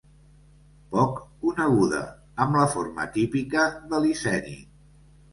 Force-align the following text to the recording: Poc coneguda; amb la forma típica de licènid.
Poc 0.93 1.17
coneguda; 1.41 1.99
amb 2.45 2.57
la 2.59 2.63
forma 2.75 3.05
típica 3.19 3.67
de 3.93 4.01
licènid. 4.07 4.73